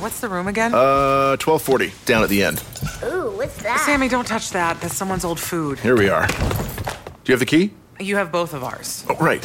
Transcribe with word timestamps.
What's 0.00 0.20
the 0.20 0.28
room 0.28 0.46
again? 0.48 0.74
Uh, 0.74 1.36
1240, 1.42 1.92
down 2.04 2.22
at 2.22 2.28
the 2.28 2.42
end. 2.44 2.62
Ooh, 3.04 3.30
what's 3.36 3.56
that? 3.62 3.80
Sammy, 3.86 4.08
don't 4.08 4.26
touch 4.26 4.50
that. 4.50 4.80
That's 4.80 4.94
someone's 4.94 5.24
old 5.24 5.40
food. 5.40 5.78
Here 5.78 5.96
we 5.96 6.08
are. 6.08 6.26
Do 6.26 6.34
you 7.26 7.32
have 7.32 7.40
the 7.40 7.46
key? 7.46 7.72
You 7.98 8.16
have 8.16 8.30
both 8.30 8.52
of 8.54 8.62
ours. 8.62 9.04
Oh, 9.08 9.16
right. 9.16 9.42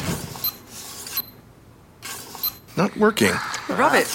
Not 2.76 2.96
working. 2.96 3.32
Rub 3.68 3.94
it. 3.94 4.06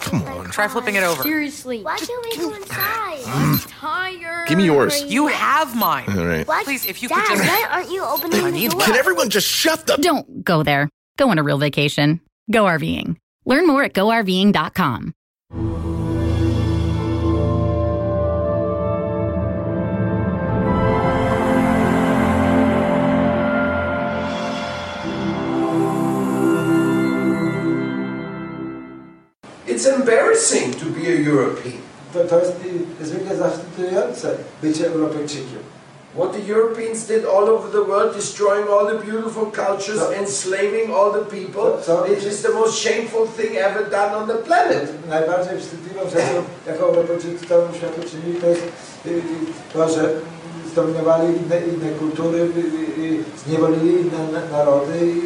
Come 0.00 0.22
on. 0.22 0.50
Try 0.50 0.68
flipping 0.68 0.94
it 0.94 1.02
over. 1.02 1.22
Seriously. 1.22 1.82
Why 1.82 1.98
can't 1.98 2.24
we 2.24 2.36
go 2.36 2.54
inside? 2.54 3.20
I'm 3.26 3.58
tired. 3.58 4.48
Give 4.48 4.56
me 4.58 4.64
yours. 4.64 5.02
You 5.04 5.26
have 5.26 5.76
mine. 5.76 6.06
All 6.16 6.24
right. 6.26 6.46
What? 6.46 6.64
Please, 6.64 6.86
if 6.86 7.02
you 7.02 7.08
Dad, 7.10 7.24
could 7.26 7.36
just- 7.38 7.48
why 7.48 7.66
aren't 7.70 7.90
you 7.90 8.02
opening 8.04 8.40
I 8.40 8.44
the 8.44 8.50
need- 8.52 8.70
door? 8.70 8.80
Can 8.80 8.96
everyone 8.96 9.28
just 9.30 9.46
shut 9.46 9.86
the. 9.86 9.96
Don't 9.96 10.42
go 10.44 10.62
there. 10.62 10.88
Go 11.18 11.28
on 11.30 11.38
a 11.38 11.42
real 11.42 11.58
vacation. 11.58 12.20
Go 12.50 12.64
RVing. 12.64 13.16
Learn 13.44 13.66
more 13.66 13.82
at 13.84 13.92
GoRVing.com. 13.92 15.14
It's 15.50 15.58
embarrassing 29.86 30.72
to 30.72 30.84
be 30.90 31.06
a 31.06 31.16
European. 31.16 31.82
To, 32.12 32.24
to 32.24 32.38
jest 32.38 32.52
y, 32.64 33.00
niezwykle 33.00 33.36
zawstydzające 33.36 34.36
bycie 34.62 34.86
Europejczykiem. 34.86 35.79
What 36.14 36.32
the 36.32 36.40
Europeans 36.40 37.06
did 37.06 37.24
all 37.24 37.48
over 37.48 37.68
the 37.70 37.84
world, 37.84 38.16
destroying 38.16 38.66
all 38.68 38.84
the 38.84 38.98
beautiful 38.98 39.46
cultures, 39.46 40.00
So- 40.00 40.12
enslaving 40.12 40.92
all 40.92 41.12
the 41.12 41.24
people, 41.36 41.78
So- 41.86 42.04
it 42.04 42.24
is 42.24 42.42
the 42.42 42.48
most 42.48 42.74
shameful 42.78 43.26
thing 43.36 43.56
ever 43.56 43.82
done 43.90 44.12
on 44.14 44.26
the 44.28 44.34
planet. 44.34 45.08
Najbardziej 45.08 45.58
wstydliwą 45.60 46.00
rzeczą, 46.10 46.42
jaką 46.66 46.84
Europejczycy 46.84 47.46
całemu 47.46 47.74
światu 47.74 48.00
czynili, 48.10 48.40
to 48.40 48.46
jest 48.46 48.62
to, 49.72 49.88
że 49.88 50.10
zdominowali 50.72 51.26
inne, 51.26 51.60
inne 51.60 51.98
kultury, 51.98 52.48
zniewolili 53.46 53.92
inne 54.00 54.42
narody 54.52 54.98
i 55.00 55.22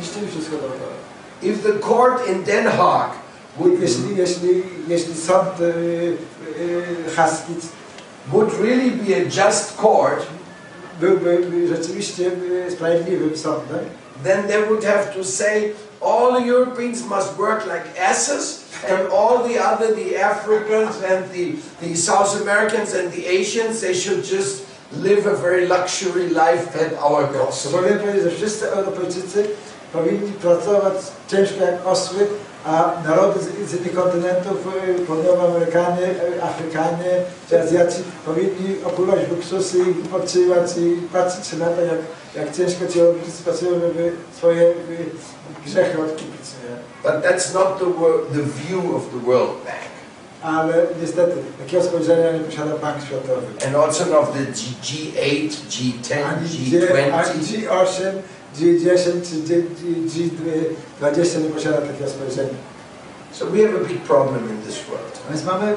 niszczyli 0.00 0.28
wszystko 0.28 0.56
dookoła. 0.56 0.96
If 1.42 1.72
the 1.72 1.78
court 1.78 2.28
in 2.28 2.44
Den 2.44 2.66
Haag 2.66 3.10
would, 3.58 3.80
Jeśli, 3.80 4.16
jeśli, 4.16 4.62
jeśli 4.88 5.14
sąd 5.14 5.60
y, 5.60 5.64
y, 5.64 7.10
haski 7.16 7.52
would 8.32 8.52
really 8.54 8.90
be 8.90 9.14
a 9.14 9.24
just 9.24 9.76
court, 9.76 10.26
byłby 11.00 11.68
rzeczywiście 11.68 12.30
y, 12.66 12.70
sprawiedliwym 12.70 13.36
sądem, 13.36 13.78
then 14.24 14.48
they 14.48 14.62
would 14.62 14.84
have 14.84 15.14
to 15.14 15.24
say 15.24 15.72
all 16.00 16.32
the 16.32 16.46
Europeans 16.46 17.04
must 17.04 17.38
work 17.38 17.66
like 17.66 17.84
asses, 18.00 18.64
and 18.88 19.08
all 19.12 19.48
the 19.48 19.58
other, 19.58 19.94
the 19.94 20.16
Africans 20.16 21.02
and 21.02 21.30
the, 21.32 21.56
the 21.80 21.96
South 21.96 22.40
Americans 22.42 22.94
and 22.94 23.12
the 23.12 23.26
Asians, 23.26 23.80
they 23.80 23.94
should 23.94 24.24
just 24.24 24.66
live 24.92 25.26
a 25.26 25.34
very 25.36 25.66
luxury 25.66 26.28
life 26.28 26.76
at 26.76 26.94
our 26.98 27.26
cost. 27.32 27.72
Powinien 27.72 27.98
powiedzieć, 27.98 28.22
że 28.22 28.30
wszyscy 28.30 28.70
Europejczycy 28.70 29.48
powinni 29.92 30.32
pracować 30.32 30.94
ciężko 31.28 31.64
jak 31.64 31.86
osły, 31.86 32.26
a 32.66 32.92
narody 33.04 33.40
z, 33.40 33.70
z 33.70 33.74
innych 33.74 33.94
kontynentów, 33.94 34.56
y, 35.00 35.00
południowoamerykanie, 35.06 36.02
y, 36.36 36.42
Afrykanie 36.42 37.10
czy 37.48 37.62
Azjaci 37.62 38.02
powinni 38.24 38.76
opływać 38.84 39.20
luksusy 39.30 39.78
i 39.78 40.02
odpoczywać 40.14 40.76
i 40.78 40.96
patrzeć 41.12 41.52
na 41.58 41.66
to, 41.66 41.82
jak, 41.82 41.98
jak 42.36 42.56
ciężko 42.56 42.86
ci 42.86 43.00
Europejczycy 43.00 43.42
pracują, 43.42 43.70
żeby 43.80 44.12
swoje 44.36 44.62
y, 44.62 44.74
grzechy 45.66 45.98
odkupić. 46.02 46.46
But 47.02 47.12
that's 47.12 47.54
not 47.54 47.78
the, 47.78 47.84
the 48.34 48.42
view 48.42 48.94
of 48.96 49.02
the 49.12 49.26
World 49.30 49.50
Bank, 49.64 49.86
Ale 50.42 50.74
niestety 51.02 51.32
takiego 51.58 51.82
spojrzenia 51.84 52.32
nie 52.32 52.40
posiada 52.40 52.76
Bank 52.76 52.96
Światowy. 53.06 53.46
and 53.66 53.76
also 53.76 54.04
not 54.06 54.32
the 54.32 54.44
G- 54.52 54.76
G8, 54.82 55.50
G10, 55.70 56.14
Ani, 56.24 56.48
G, 56.48 57.12
ani 57.12 57.40
G20. 57.40 57.68
G8, 57.68 58.12
G10 58.58 59.12
czy 59.30 59.36
G, 59.48 59.62
G, 59.62 60.22
G20 61.00 61.42
nie 61.42 61.48
posiada 61.50 61.76
takiego 61.80 62.10
spojrzenia. 62.10 62.54
So 63.32 63.46
we 63.46 63.58
have 63.62 63.74
a 63.76 63.84
big 63.88 64.00
problem 64.02 64.50
in 64.50 64.62
this 64.66 64.76
world. 64.88 65.20
A 65.28 65.32
Więc 65.32 65.44
mamy 65.44 65.74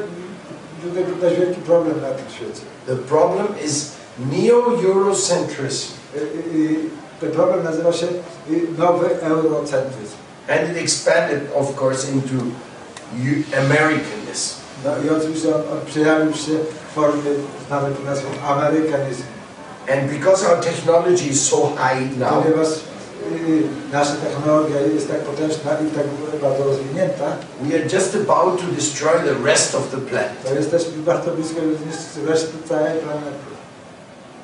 tutaj 0.84 1.03
dość 1.22 1.35
wielki 1.39 1.62
problem 1.62 2.01
na 2.01 2.09
tym 2.09 2.25
świecie. 2.35 2.62
The 2.88 2.95
problem 2.95 3.47
is 3.66 3.91
neo-Eurocentrism, 4.31 5.91
Ten 7.22 7.31
problem 7.31 7.63
nazywa 7.63 7.94
się 7.94 8.06
y, 8.51 8.68
nowy 8.78 9.22
eurocentryzm. 9.22 10.16
and 10.47 10.72
it 10.72 10.78
expanded, 10.84 11.41
of 11.56 11.81
course, 11.81 12.12
into 12.12 12.35
Americanism. 13.57 14.56
No 14.85 14.91
i 15.06 15.09
oczywiście 15.09 15.56
on, 15.56 15.62
on 15.62 15.85
przejawił 15.85 16.34
się 16.34 16.51
w 16.91 16.94
formie 16.95 17.31
znanej 17.68 17.94
pod 17.94 18.06
nazwą 18.06 18.29
amerykanizmu. 18.47 19.25
And 19.88 20.09
because 20.09 20.45
our 20.45 20.62
technology 20.62 21.29
is 21.29 21.50
so 21.50 21.75
high 21.75 22.17
now, 22.17 22.44
Ponieważ 22.44 22.67
y, 22.67 23.63
nasza 23.91 24.13
technologia 24.13 24.81
jest 24.81 25.07
tak 25.07 25.19
potężna 25.19 25.72
i 25.88 25.91
tak 25.95 26.06
bardzo 26.41 26.63
rozwinięta, 26.63 27.25
we 27.62 27.75
are 27.75 27.84
just 27.94 28.16
about 28.16 28.62
to 28.62 28.66
destroy 28.75 29.19
the 29.19 29.44
rest 29.45 29.75
of 29.75 29.91
the 29.91 29.97
planet. 29.97 30.44
to 30.44 30.53
jesteśmy 30.56 31.03
bardzo 31.03 31.31
blisko 31.31 31.56
zniszczyć 31.84 32.28
resztę 32.28 32.51
całej 32.69 33.00
planety. 33.00 33.50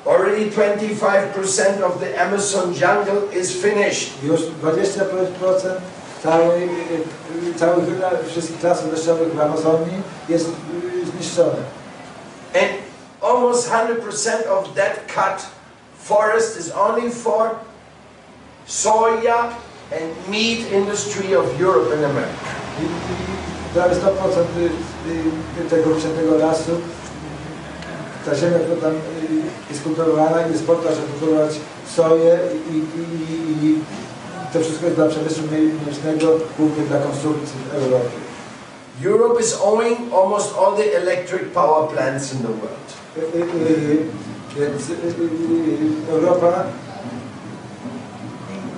Already 0.06 0.50
25% 0.50 1.82
of 1.84 2.00
the 2.00 2.20
Amazon 2.22 2.72
jungle 2.72 3.40
is 3.40 3.50
finished. 3.52 4.22
Już 4.22 4.40
25% 4.40 5.80
całej, 6.22 6.62
y, 6.62 7.50
y, 7.50 7.54
całych 7.58 7.88
y, 7.88 8.28
wszystkich 8.28 8.62
lasów 8.62 8.90
deszczowych 8.90 9.34
w 9.34 9.40
Amazonii 9.40 10.02
jest 10.28 10.46
y, 10.46 11.06
zniszczone. 11.06 11.56
And 12.54 12.85
almost 13.26 13.68
100% 13.68 14.46
of 14.46 14.74
that 14.74 15.08
cut 15.08 15.40
forest 15.96 16.56
is 16.56 16.70
only 16.70 17.10
for 17.10 17.58
soya 18.66 19.54
and 19.92 20.06
meat 20.28 20.60
industry 20.72 21.34
of 21.34 21.44
Europe 21.60 21.92
and 21.94 22.04
America. 22.04 22.50
I, 22.80 22.84
i 22.84 23.74
prawie 23.74 23.94
100% 23.94 24.46
y, 24.56 24.70
y, 25.60 25.70
tego 25.70 26.38
lasu, 26.38 26.72
ta 28.24 28.34
ziemia, 28.34 28.58
która 28.58 28.80
tam 28.80 28.94
jest 29.70 29.82
jest 30.50 30.66
po 30.66 30.74
to, 30.74 30.88
żeby 30.88 31.12
soję 31.96 32.38
i, 32.70 32.76
i, 32.76 33.66
i, 33.66 33.78
to 34.52 34.60
wszystko 34.60 34.84
jest 34.84 34.96
dla 34.96 35.08
przemysłu 35.08 35.44
głównie 36.58 36.84
dla 36.84 36.98
w 36.98 37.74
Europie. 37.74 38.25
Europe 39.00 39.40
is 39.40 39.54
owning 39.60 40.12
almost 40.12 40.54
all 40.56 40.74
the 40.74 40.96
electric 40.96 41.52
power 41.52 41.86
plants 41.92 42.32
in 42.32 42.42
the 42.42 42.48
world. 42.48 42.96
Y, 43.16 43.20
y, 43.20 44.06
y, 44.56 44.76
Europa 46.10 46.64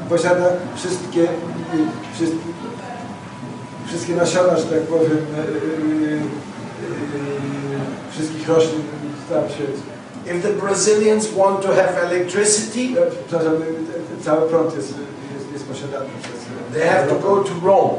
posiada 0.09 0.51
wszystkie, 0.77 1.29
wszystkie, 2.15 2.39
wszystkie 3.87 4.15
nasiona, 4.15 4.57
że 4.57 4.65
tak 4.65 4.81
powiem, 4.81 5.27
wszystkich 8.11 8.49
roślin 8.49 8.83
całym 9.29 9.51
świecie. 9.51 9.99
If 10.27 10.43
the 10.43 10.53
Brazilians 10.55 11.29
want 11.29 11.63
to 11.63 11.69
have 11.69 12.03
electricity, 12.03 13.01
Przepraszam, 13.29 13.55
y, 13.55 14.25
cały 14.25 14.49
prąd 14.49 14.77
jest, 14.77 14.95
jest, 15.35 15.53
jest 15.53 15.65
posiadany 15.65 16.07
przez 16.23 16.38
they 16.73 16.87
have 16.89 17.09
to 17.09 17.15
go 17.19 17.45
to 17.45 17.51
Rome. 17.67 17.99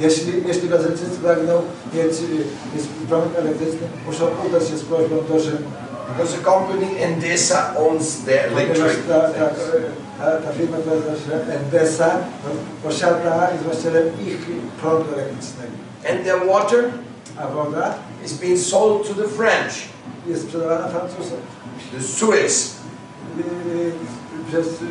Jeśli, 0.00 0.32
jeśli 0.46 0.68
Brazylijczycy 0.68 1.18
pragną 1.22 1.62
mieć, 1.94 2.12
prąd 3.08 3.36
elektryczny, 3.38 3.88
muszą 4.06 4.26
udać 4.48 4.68
się 4.68 4.76
z 4.78 4.84
prośbą 4.84 5.16
do 5.28 5.40
Rzymu. 5.40 5.58
Because 6.08 6.32
uh, 6.32 6.38
the 6.38 6.44
company 6.50 6.86
Endesa 7.00 7.74
owns 7.76 8.24
their 8.24 8.50
Ponieważ 8.50 8.78
electric 8.78 9.06
ta, 9.08 9.20
ta, 9.20 9.28
plants. 9.32 9.60
ta, 10.18 10.24
ta 10.30 10.52
firma, 10.52 10.76
która 10.76 10.96
nazywa 10.96 11.36
uh, 11.36 11.54
Endesa, 11.56 12.10
posiada, 12.84 13.50
jest 13.52 13.64
właścicielem 13.64 14.06
uh, 14.08 14.26
ich 14.28 14.38
prądu 14.80 15.04
elektrycznego. 15.14 15.72
And 16.10 16.24
their 16.24 16.46
water 16.52 16.84
ah, 17.38 17.44
A 17.44 17.48
woda 17.54 17.94
is 18.24 18.32
being 18.32 18.58
sold 18.58 19.08
to 19.08 19.14
the 19.22 19.28
French, 19.28 19.72
jest 20.26 20.42
sprzedawana 20.42 20.88
Francuzom 20.88 21.38
the 21.96 22.02
Suez. 22.02 22.74
y, 23.38 23.40
y, 23.40 23.92
przez 24.48 24.66
y, 24.66 24.84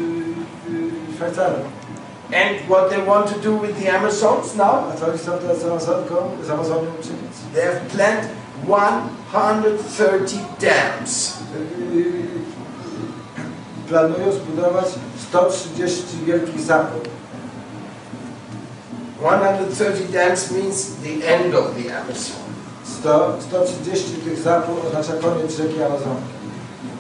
y, 0.73 1.15
Szwajcarów. 1.15 1.76
And 2.31 2.69
what 2.69 2.89
they 2.89 3.01
want 3.01 3.29
to 3.29 3.39
do 3.39 3.55
with 3.55 3.79
the 3.79 3.87
Amazons 3.87 4.55
now, 4.55 4.91
A 4.91 4.95
co 4.99 5.07
oni 5.07 5.17
chcą 5.17 5.37
teraz 5.37 5.61
z 5.61 5.65
Amazonką, 5.65 6.15
z 6.43 6.49
Amazonią 6.49 6.91
uczynić? 6.99 7.31
they 7.53 7.65
have 7.65 7.79
planned 7.89 8.29
130 9.29 10.39
dams. 10.59 11.37
Planują 13.89 14.31
zbudować 14.31 14.85
130 15.17 16.03
wielkich 16.25 16.59
zapór. 16.59 17.01
130 19.19 20.13
dams 20.13 20.51
means 20.51 20.95
the 21.03 21.27
end 21.27 21.55
of 21.55 21.75
the 21.75 21.97
Amazon. 21.97 22.37
100, 22.83 23.41
130 23.41 24.03
tych 24.23 24.39
zapór 24.39 24.75
oznacza 24.87 25.13
koniec 25.13 25.57
rzeki 25.57 25.83
Amazonki. 25.83 26.37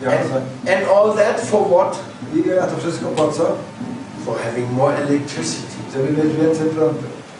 And, 0.05 0.31
and 0.69 0.87
all 0.89 1.15
that 1.15 1.41
for 1.41 1.67
what? 1.69 1.99
I 2.35 2.43
to 2.43 2.77
wszystko 2.77 3.05
po 3.15 3.31
co? 3.31 3.43
For 4.27 4.35
having 4.43 4.71
more 4.73 4.91
electricity, 4.91 5.77
Żeby 5.93 6.11
mieć 6.11 6.35
więcej 6.35 6.67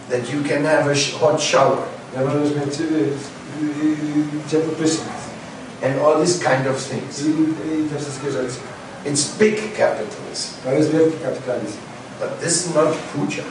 that 0.09 0.29
you 0.33 0.39
can 0.49 0.65
have 0.65 0.87
a 0.91 0.95
hot 1.19 1.41
shower. 1.41 1.83
and 5.83 5.99
all 5.99 6.19
these 6.19 6.39
kind 6.39 6.67
of 6.67 6.77
things. 6.89 7.21
i, 7.21 7.29
i, 7.29 7.85
i 7.85 7.89
te 7.89 7.99
wszystkie 7.99 8.31
rzeczy. 8.31 8.55
It's 9.05 9.37
big 9.39 9.55
capitalism. 9.77 10.49
To 10.63 10.71
jest 10.71 10.89
wielki 10.91 11.17
kapitalizm. 11.23 11.77
But 12.19 12.39
this 12.41 12.65
is 12.65 12.75
not 12.75 12.87
puja. 13.13 13.43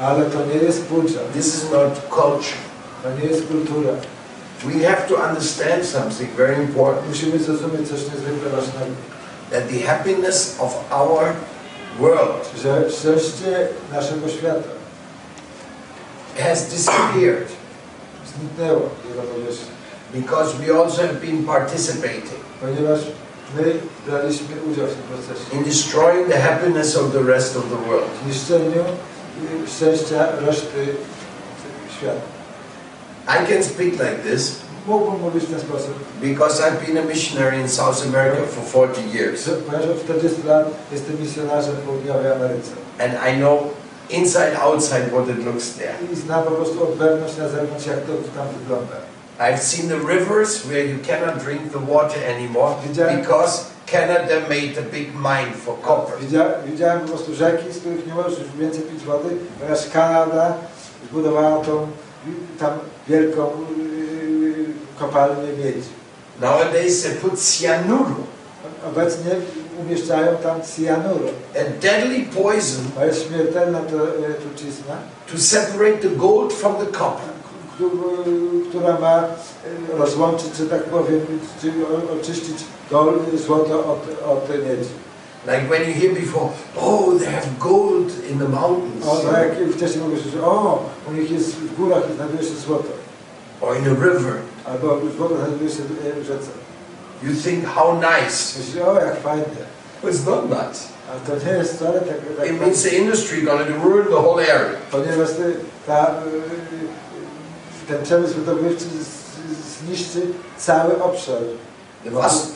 Ale 0.00 0.24
to 0.24 0.46
nie 0.46 0.54
jest 0.54 0.84
puja, 0.84 1.20
This 1.32 1.46
is 1.46 1.70
not 1.70 1.92
culture. 2.10 2.58
to 3.02 3.10
nie 3.20 3.28
jest 3.28 3.46
kultura. 3.48 3.92
We 4.64 4.88
have 4.88 5.08
to 5.08 5.14
understand 5.28 5.86
something 5.86 6.30
very 6.36 6.54
important. 6.62 7.08
Musimy 7.08 7.38
zrozumieć 7.38 7.88
coś 7.88 8.00
niezwykle 8.00 8.50
ważnego, 8.50 8.94
That 9.50 9.68
the 9.68 9.80
happiness 9.86 10.56
of 10.58 10.74
our 10.90 11.32
world 12.00 12.50
że 12.62 12.90
szczęście 12.90 13.68
naszego 13.92 14.28
świata 14.28 14.68
has 16.38 16.66
disappeared 16.68 17.48
zniknęło 18.38 18.80
z 19.04 19.08
jego 19.08 19.22
powierzchni, 19.22 19.74
because 20.14 20.54
we 20.58 20.82
also 20.82 21.02
have 21.02 21.14
been 21.14 21.44
participating 21.44 22.40
ponieważ 22.60 23.00
my 23.56 23.74
braliśmy 24.06 24.46
udział 24.72 24.86
w 24.86 24.90
tym 24.90 25.02
procesie. 25.02 25.56
in 25.56 25.64
destroying 25.64 26.28
the 26.28 26.40
happiness 26.40 26.96
of 26.96 27.12
the 27.12 27.22
rest 27.22 27.56
of 27.56 27.62
the 27.62 27.88
world. 27.88 28.10
W 28.24 28.26
niszczeniu 28.28 28.84
y, 29.64 29.70
szczęścia 29.76 30.26
reszty 30.46 30.86
świata. 31.98 32.20
I 33.26 33.46
can 33.52 33.64
speak 33.64 33.92
like 33.92 34.16
this 34.30 34.63
Mógłbym 34.86 35.20
mówić 35.20 35.44
w 35.44 35.50
ten 35.50 35.60
sposób, 35.60 35.94
because 36.22 36.62
I've 36.62 36.86
been 36.86 36.98
a 36.98 37.02
missionary 37.02 37.60
in 37.60 37.68
South 37.68 38.02
America 38.08 38.42
for 38.46 38.88
40 38.92 39.18
years. 39.18 39.44
że 39.44 39.52
ponieważ 39.52 39.86
od 39.86 40.04
40 40.04 40.42
lat 40.46 40.66
jestem 40.92 41.20
misjonarzem 41.20 41.74
w 41.74 41.78
południowej 41.78 42.32
Ameryce 42.32 42.70
And 42.98 43.12
I 43.30 43.38
know 43.38 43.58
inside, 44.10 44.56
outside 44.60 45.06
what 45.12 45.28
it 45.28 45.44
looks 45.46 45.70
there. 45.74 45.94
i 46.12 46.16
znam 46.16 46.44
po 46.44 46.50
prostu 46.50 46.82
od 46.82 46.94
wewnątrz 46.94 47.36
na 47.36 47.48
zewnątrz, 47.48 47.86
jak 47.86 48.00
to 48.00 48.12
tam 48.36 48.46
wygląda. 48.60 48.96
I've 49.40 49.58
seen 49.62 49.88
the 49.88 49.98
rivers 50.14 50.64
where 50.66 50.84
you 50.86 50.98
cannot 51.08 51.44
drink 51.44 51.72
the 51.72 51.92
water 51.94 52.18
anymore 52.36 52.74
because 53.20 53.64
Canada 53.86 54.40
made 54.48 54.78
a 54.78 54.82
big 54.92 55.08
mine 55.14 55.52
for 55.64 55.74
copper. 55.82 56.18
Widzia, 56.20 56.44
widziałem 56.66 57.00
po 57.00 57.08
prostu 57.08 57.34
rzeki, 57.34 57.72
z 57.72 57.78
których 57.78 58.06
nie 58.06 58.14
możesz 58.14 58.38
już 58.38 58.48
więcej 58.58 58.82
pić 58.82 59.04
wody, 59.04 59.28
ponieważ 59.60 59.90
Kanada 59.92 60.54
zbudowała 61.10 61.64
tą 61.64 61.86
tam 62.60 62.70
wielką 63.08 63.50
kopalnię 64.98 65.52
miedzi. 65.64 65.88
Nowadays 66.40 67.02
they 67.02 67.12
put 67.14 67.38
cyanuru, 67.40 68.14
Obecnie 68.88 69.30
umieszczają 69.86 70.36
tam 70.36 70.62
cyanurę. 70.62 71.28
a 71.54 71.80
deadly 71.82 72.20
poison, 72.42 72.84
To 72.94 73.04
jest 73.06 73.26
śmiertelna 73.28 73.78
e, 73.78 73.82
trucizna, 74.34 74.94
to 75.32 75.38
separate 75.38 75.96
the 75.98 76.08
gold 76.08 76.52
from 76.52 76.74
the 76.76 76.86
copper. 76.86 77.28
któ- 77.74 77.90
która 78.68 79.00
ma 79.00 79.18
e, 79.22 79.26
rozłączyć, 79.98 80.56
że 80.56 80.66
tak 80.66 80.82
powiem, 80.84 81.20
czy 81.60 81.72
oczyścić 82.20 82.56
gol, 82.90 83.18
złoto 83.46 83.78
od, 83.78 84.28
od 84.28 84.48
miedzi. 84.50 84.90
Like 85.46 85.66
when 85.68 85.82
you 85.88 85.94
hear 86.00 86.14
before, 86.14 86.48
oh, 86.80 87.18
they 87.18 87.26
have 87.26 87.46
gold 87.60 88.12
in 88.30 88.38
the 88.38 88.48
mountains 88.48 89.06
O, 89.06 89.32
jak 89.38 89.72
wcześniej 89.76 90.04
mówisz, 90.04 90.22
że 90.34 90.42
o, 90.46 90.82
u 91.08 91.12
nich 91.12 91.30
jest 91.30 91.50
w 91.56 91.76
górach 91.76 92.02
znajduje 92.16 92.42
się 92.42 92.54
złoto, 92.66 92.88
or 93.60 93.76
in 93.76 93.84
a 93.86 93.90
river. 94.04 94.34
Albo 94.66 94.98
złoto 95.16 95.36
znajduje 95.36 95.70
się 95.70 95.82
w 96.22 96.26
rzece. 96.26 96.48
You 97.22 97.34
think 97.44 97.66
how 97.74 97.94
nice. 97.94 98.58
Myślisz, 98.58 98.76
o 98.86 98.94
jak 99.00 99.20
fajnie. 99.22 99.44
It's 100.04 100.26
not 100.26 100.44
nice. 100.44 100.80
A 101.10 101.30
to 101.30 101.46
nie 101.46 101.52
jest 101.52 101.74
wcale 101.76 102.00
tak, 102.00 102.16
tak 102.38 102.50
It 102.50 102.60
means 102.60 102.82
the 102.82 102.88
industry 102.90 103.42
going 103.42 103.66
to 103.68 103.88
ruin 103.88 104.04
the 104.06 104.14
whole 104.22 104.42
area. 104.42 104.70
ponieważ 104.90 105.28
ty, 105.28 105.56
ta, 105.86 106.10
y, 106.10 107.88
ten 107.88 108.02
przemysł 108.02 108.34
wydobywczy 108.34 108.84
z- 108.84 109.78
zniszczy 109.86 110.20
cały 110.58 111.02
obszar 111.02 111.36
The, 112.04 112.10
Vas- 112.10 112.46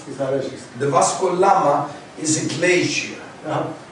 the 0.80 0.86
Pascua 0.86 1.32
Lama 1.32 1.88
is 2.22 2.38
a 2.38 2.40
glacier, 2.58 3.18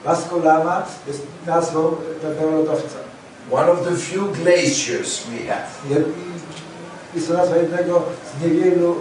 Vasco 0.05 0.37
Lama 0.43 0.85
jest 1.07 1.21
nazwą 1.45 1.95
pewnego 2.21 2.51
lodowca. 2.51 2.97
one 3.51 3.71
of 3.71 3.79
the 3.83 3.95
few 3.95 4.31
glaciers 4.33 5.23
we 5.23 5.47
have. 5.53 5.67
Je- 7.17 7.21
i- 7.21 7.21
Jest 7.21 7.29
nazwa 7.29 7.57
jednego 7.57 8.01
z 8.39 8.43
niewielu 8.43 8.95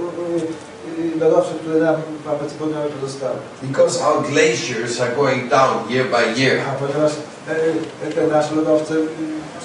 lodowców, 1.21 1.57
które 1.57 1.81
nam 1.81 1.97
w 2.25 2.29
Ameryce 2.29 2.55
Południowej 2.55 2.91
pozostały. 2.91 3.37
Because 3.63 4.05
our 4.07 4.23
glaciers 4.27 5.01
are 5.01 5.15
going 5.17 5.51
down 5.51 5.91
year 5.91 6.07
by 6.11 6.41
year, 6.43 6.61
A 6.69 6.73
ponieważ 6.73 7.13
te 8.15 8.27
nasze 8.27 8.55
lodowce 8.55 8.95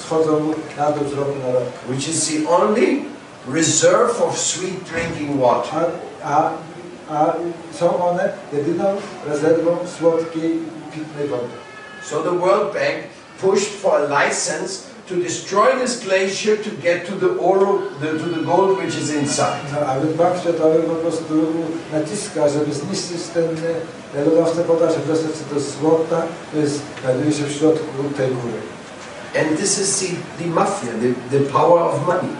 schodzą 0.06 0.54
na 0.78 0.92
dół 0.92 1.10
z 1.10 1.14
roku 1.14 1.32
na 1.48 1.54
rok. 1.54 1.64
which 1.90 2.08
is 2.10 2.28
the 2.28 2.50
only 2.50 2.88
reserve 3.54 4.22
of 4.28 4.38
sweet 4.40 4.84
drinking 4.84 5.42
water. 5.42 5.86
A, 6.24 6.36
a, 6.36 6.54
a 7.10 7.34
są 7.80 8.06
one 8.06 8.30
jedyną 8.54 8.86
rezerwą 9.28 9.78
słodkiej, 10.00 10.60
pitnej 10.94 11.28
wody. 11.28 11.44
So 12.10 12.16
the 12.24 12.40
World 12.40 12.74
Bank 12.74 12.96
pushed 13.42 13.70
for 13.82 13.94
a 14.02 14.24
license 14.26 14.82
to 15.12 15.18
destroy 15.18 15.76
this 15.76 16.04
glacier 16.04 16.56
to 16.56 16.70
get 16.82 17.06
to 17.06 17.16
the 17.16 17.36
oro, 17.38 17.90
the, 18.00 18.18
to 18.18 18.28
the 18.36 18.44
gold 18.44 18.78
which 18.78 18.96
is 18.96 19.14
inside. 19.14 19.62
No, 19.72 19.80
a 19.88 20.00
więc 20.00 20.18
Bank 20.18 20.38
Światowy 20.42 20.80
po 20.84 20.96
prostu 20.96 21.34
naciska, 21.94 22.50
żeby 22.50 22.74
zniszczyć 22.74 23.22
ten 23.34 23.48
lodowce 24.26 24.64
po 24.64 24.74
to, 24.74 24.92
żeby 24.92 25.08
dostać 25.08 25.32
się 25.32 25.54
do 25.54 25.60
złota, 25.60 26.22
to 26.52 26.58
jest, 26.58 26.82
znajduje 27.04 27.32
się 27.32 27.44
w 27.44 27.52
środku 27.52 28.04
tej 28.18 28.28
góry. 28.28 28.62
And 29.40 29.60
this 29.60 29.80
is 29.80 30.00
the, 30.00 30.44
the 30.44 30.50
mafia, 30.50 30.92
the, 31.02 31.40
the 31.40 31.46
power 31.52 31.82
of 31.84 32.08
money. 32.08 32.34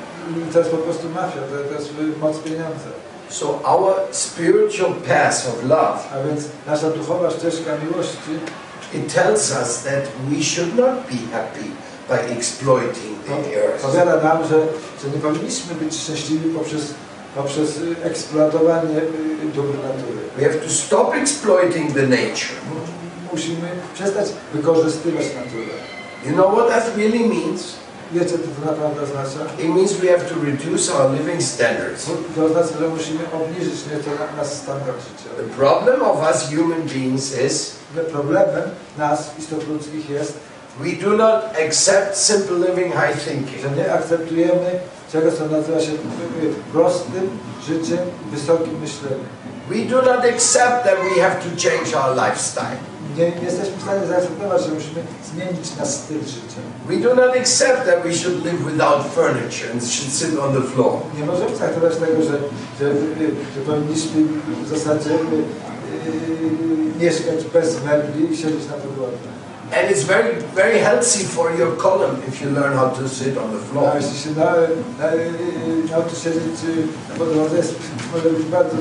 I 0.50 0.54
to 0.54 0.60
jest 0.60 0.72
po 0.72 0.78
prostu 0.78 1.10
mafia, 1.10 1.42
to, 1.42 1.70
to 1.70 1.74
jest 1.74 1.90
moc 2.20 2.38
pieniądza. 2.38 2.92
So 3.30 3.60
our 3.64 3.96
spiritual 4.12 4.94
path 5.08 5.48
of 5.48 5.64
love, 5.64 6.00
A 6.14 6.28
więc 6.28 6.44
nasza 6.68 6.90
duchowa 6.90 7.32
ścieżka 7.32 7.72
miłości 7.86 8.32
it 8.94 9.10
tells 9.10 9.52
us 9.52 9.84
that 9.84 10.04
we 10.30 10.42
should 10.42 10.76
not 10.76 11.08
be 11.08 11.18
happy 11.32 11.72
by 12.12 12.34
exploiting 12.38 13.16
the 13.26 13.64
earth. 13.64 13.82
powiada 13.86 14.16
nam, 14.24 14.44
że, 14.44 14.56
że 15.04 15.10
nie 15.16 15.20
powinniśmy 15.22 15.76
być 15.76 15.96
szczęśliwi 15.96 16.50
poprzez, 16.50 16.82
poprzez 17.36 17.78
y, 17.78 17.96
eksploatowanie 18.04 18.98
y, 18.98 19.52
dóbr 19.56 19.74
natury. 19.78 20.22
We 20.38 20.44
have 20.44 20.56
to 20.66 20.70
stop 20.70 21.14
exploiting 21.14 21.94
the 21.94 22.08
nature. 22.08 22.56
Musimy 23.32 23.68
przestać 23.94 24.26
wykorzystywać 24.54 25.26
naturę. 25.26 25.74
You 26.26 26.34
know 26.34 26.54
what 26.56 26.68
that 26.70 26.98
really 26.98 27.20
means? 27.28 27.62
Wiecie, 28.14 28.30
co 28.30 28.38
to 28.38 28.72
naprawdę 28.72 29.02
oznacza? 29.02 29.40
It 29.60 29.70
means 29.76 29.94
we 29.94 30.08
have 30.08 30.24
to 30.30 30.36
reduce 30.46 30.94
our 30.94 31.12
living 31.12 31.42
standards. 31.44 32.06
To 32.36 32.46
oznacza, 32.46 32.80
że 32.80 32.88
musimy 32.88 33.20
obniżyć 33.34 33.74
nieco 33.92 34.10
na- 34.20 34.44
nasz 34.44 34.52
standard 34.54 34.98
życia. 35.02 35.30
The 35.38 35.44
problem 35.58 36.02
of 36.02 36.18
us 36.32 36.44
human 36.56 36.82
beings 36.82 37.40
is 37.48 37.76
problemem 38.12 38.64
nas, 38.98 39.32
istot 39.40 39.68
ludzkich, 39.68 40.10
jest, 40.10 40.34
we 40.80 40.96
do 40.96 41.18
not 41.18 41.56
accept 41.60 42.16
simple 42.16 42.56
living, 42.56 42.92
high 42.94 43.14
thinking. 43.14 43.62
że 43.62 43.72
nie 43.72 43.94
akceptujemy 43.94 44.80
czegoś, 45.12 45.34
co 45.34 45.46
nazywa 45.46 45.80
się 45.80 45.92
y, 45.92 45.96
prostym 46.74 47.30
życiem, 47.68 48.00
wysokim 48.32 48.80
myśleniem. 48.80 49.26
We 49.70 49.86
do 49.86 50.02
not 50.02 50.26
accept 50.26 50.84
that 50.84 50.98
we 51.04 51.22
have 51.22 51.36
to 51.36 51.50
change 51.64 51.96
our 51.96 52.16
lifestyle. 52.16 52.78
Nie, 53.18 53.32
nie 53.32 53.46
jesteśmy 53.46 53.78
w 53.78 53.82
stanie 53.82 54.08
zaakceptować, 54.08 54.62
że 54.62 54.72
musimy 54.72 55.02
zmienić 55.34 55.76
nasz 55.80 55.88
styl 55.88 56.20
życia. 56.20 56.62
We 56.88 56.98
do 56.98 57.16
not 57.16 57.36
accept 57.36 57.86
that 57.86 58.04
we 58.04 58.14
should 58.14 58.46
live 58.46 58.60
without 58.72 59.14
furniture 59.16 59.72
and 59.74 59.84
should 59.84 60.14
sit 60.14 60.40
on 60.40 60.54
the 60.54 60.62
floor. 60.62 60.94
Nie 61.18 61.26
możemy 61.26 61.56
zaakceptować 61.56 61.96
tego, 61.96 62.24
że, 62.24 62.36
że, 62.80 62.86
y, 62.86 63.32
że 63.56 63.62
powinniśmy 63.66 64.22
w 64.66 64.70
zasadzie 64.70 65.10
y, 65.10 65.16
y, 65.16 67.04
mieszkać 67.04 67.46
bez 67.54 67.84
mebli 67.84 68.34
i 68.34 68.38
siedzieć 68.38 68.68
na 68.68 68.74
podłodze. 68.74 69.41
And 69.74 69.90
it's 69.90 70.04
very, 70.04 70.36
very 70.54 70.80
healthy 70.80 71.24
for 71.24 71.56
your 71.56 71.76
column 71.78 72.22
if 72.28 72.42
you 72.42 72.50
learn 72.50 72.74
how 72.74 72.90
to 72.90 73.08
sit 73.08 73.38
on 73.38 73.52
the 73.54 73.60
floor. 73.60 73.96
jeśli 73.96 74.18
się 74.20 74.32
na, 74.32 74.52
na, 75.00 75.14
y, 75.14 75.92
nauczysz 75.92 76.24
siedzieć 76.24 76.64
y, 76.64 77.58
jest, 77.58 78.46
bardzo, 78.52 78.76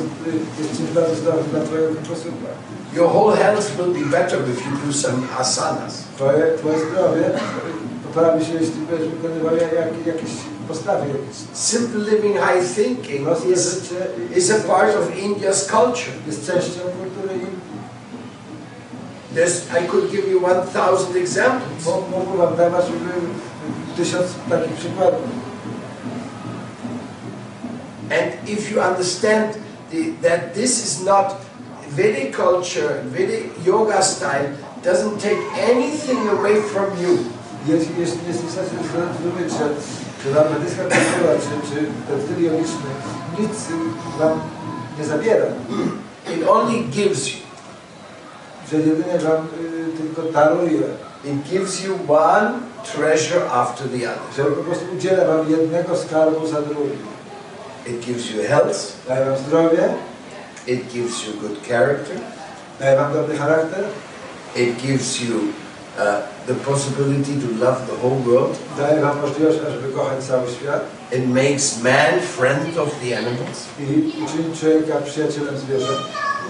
jest 0.58 0.92
bardzo 0.94 1.14
zdrowym 1.14 1.44
dla 1.50 1.60
Twojego 1.60 1.88
kręgosłupa. 1.94 2.48
Your 2.94 3.08
whole 3.08 3.36
health 3.36 3.76
will 3.76 3.92
be 3.94 4.10
better 4.10 4.38
if 4.40 4.60
you 4.66 4.86
do 4.86 4.92
some 4.92 5.22
asanas. 5.38 6.04
Twoje, 6.16 6.58
twoje 6.58 6.78
zdrowie 6.78 7.30
poprawi 8.06 8.44
się, 8.44 8.52
jeśli 8.52 8.80
będziesz 8.90 9.08
wykonywał 9.08 9.56
jak, 9.56 9.72
jak, 9.72 10.06
jakieś 10.06 10.30
postawy. 10.68 11.06
Simple 11.52 12.00
living, 12.10 12.36
high 12.36 12.74
thinking 12.74 13.28
is, 13.52 13.92
is 14.36 14.50
a 14.50 14.58
part 14.68 14.96
of 14.96 15.10
India's 15.16 15.60
culture. 15.66 16.14
jest 16.26 16.46
częścią 16.46 16.80
kultury 16.80 17.09
i 17.09 17.09
There's, 19.34 19.70
I 19.70 19.86
could 19.86 20.10
give 20.10 20.28
you 20.28 20.40
1,000 20.40 21.16
examples. 21.16 21.86
mo- 21.86 22.36
wam 22.36 22.56
dawać 22.56 22.84
tysiąc 23.96 24.26
takich 24.48 24.72
przykładów. 24.76 25.20
And 28.10 28.48
if 28.48 28.70
you 28.70 28.80
understand 28.80 29.54
the, 29.90 30.12
that 30.28 30.54
this 30.54 30.84
is 30.84 31.04
not 31.04 31.36
Vedic 31.90 32.34
culture, 32.36 33.02
Vedic 33.04 33.44
yoga 33.66 34.02
style, 34.02 34.56
doesn't 34.82 35.18
take 35.20 35.38
anything 35.70 36.28
away 36.28 36.60
from 36.62 36.86
you. 37.02 37.18
Jeśli, 37.66 37.94
jeśli 37.98 38.18
jesteś 38.28 38.46
w 38.46 38.50
stanie 38.52 38.68
zrozumieć, 38.68 39.52
że 39.52 39.68
Czy 40.22 40.34
ta 40.34 40.50
medyjska 40.50 40.82
kultura, 40.82 41.32
czy, 41.40 41.70
czy 41.70 41.76
ten 42.08 42.22
styl 42.22 42.44
jogiczny 42.44 42.90
nic 43.38 43.50
wam 44.18 44.40
nie 44.98 45.04
zabiera, 45.04 45.46
It 46.36 46.48
only 46.48 46.78
gives 46.90 47.28
you. 47.28 47.49
Że 48.70 48.76
jedynie 48.76 49.18
wam 49.18 49.46
y, 49.46 49.98
tylko 50.02 50.32
daruje, 50.32 50.80
It 51.24 51.42
gives 51.50 51.84
you 51.84 51.98
one 52.08 52.50
treasure 52.94 53.50
after 53.52 53.86
the 53.88 53.96
other. 54.10 54.18
że 54.36 54.44
po 54.44 54.62
prostu 54.64 54.84
udziela 54.96 55.24
wam 55.24 55.50
jednego 55.50 55.96
skarbu 55.96 56.46
za 56.46 56.62
drugim. 56.62 56.98
It 57.86 58.00
gives 58.06 58.30
you 58.30 58.42
health. 58.48 58.92
Daje 59.08 59.24
wam 59.26 59.36
zdrowie, 59.38 59.94
It 60.66 60.92
gives 60.92 61.26
you 61.26 61.32
good 61.40 61.68
character. 61.68 62.16
daje 62.80 62.96
wam 62.96 63.12
dobry 63.12 63.38
charakter, 63.38 63.84
It 64.56 64.82
gives 64.82 65.20
you 65.20 65.34
uh, 65.36 66.02
the 66.46 66.54
possibility 66.54 67.32
to 67.40 67.64
love 67.64 67.76
the 67.86 67.96
whole 68.02 68.20
world. 68.26 68.58
daje 68.78 69.00
wam 69.00 69.20
możliwość, 69.20 69.58
ażeby 69.68 69.88
kochać 69.92 70.24
cały 70.24 70.48
świat 70.50 70.84
It 71.12 71.26
makes 71.28 71.82
man 71.82 72.20
friend 72.38 72.78
of 72.78 72.88
the 73.02 73.18
animals. 73.18 73.58
i 73.80 74.22
uczyni 74.24 74.56
człowieka 74.60 74.96
przyjacielem 75.04 75.58
zwierząt. 75.58 76.00